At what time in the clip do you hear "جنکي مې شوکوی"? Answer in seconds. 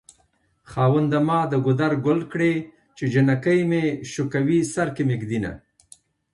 3.13-4.59